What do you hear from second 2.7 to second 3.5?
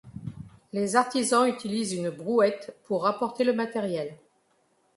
pour apporter